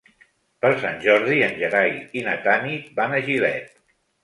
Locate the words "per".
0.65-0.71